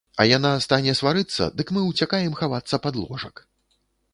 А 0.23 0.25
яна 0.37 0.51
стане 0.65 0.95
сварыцца, 0.99 1.49
дык 1.61 1.67
мы 1.75 1.81
ўцякаем 1.91 2.33
хавацца 2.41 2.81
пад 2.87 2.95
ложак. 3.03 3.35